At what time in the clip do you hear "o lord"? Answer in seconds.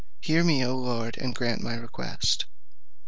0.65-1.15